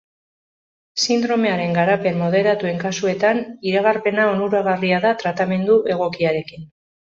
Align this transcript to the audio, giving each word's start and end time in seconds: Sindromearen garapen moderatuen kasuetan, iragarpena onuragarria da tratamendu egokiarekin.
Sindromearen 1.03 1.75
garapen 1.79 2.17
moderatuen 2.23 2.81
kasuetan, 2.85 3.43
iragarpena 3.75 4.27
onuragarria 4.33 5.05
da 5.07 5.15
tratamendu 5.23 5.81
egokiarekin. 5.99 6.69